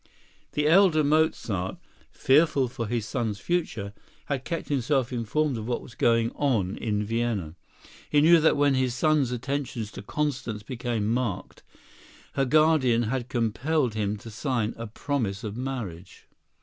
The 0.53 0.65
elder 0.67 1.03
Mozart, 1.03 1.77
fearful 2.09 2.67
for 2.69 2.87
his 2.87 3.05
son's 3.07 3.39
future, 3.39 3.93
had 4.25 4.45
kept 4.45 4.69
himself 4.69 5.13
informed 5.13 5.59
of 5.59 5.67
what 5.67 5.83
was 5.83 5.93
going 5.93 6.31
on 6.31 6.75
in 6.77 7.03
Vienna. 7.03 7.53
He 8.09 8.19
knew 8.19 8.39
that 8.39 8.57
when 8.57 8.73
his 8.73 8.95
son's 8.95 9.31
attentions 9.31 9.91
to 9.91 10.01
Constance 10.01 10.63
became 10.63 11.05
marked, 11.13 11.61
her 12.33 12.45
guardian 12.45 13.03
had 13.13 13.29
compelled 13.29 13.93
him 13.93 14.17
to 14.17 14.31
sign 14.31 14.73
a 14.75 14.87
promise 14.87 15.43
of 15.43 15.55
marriage. 15.55 16.27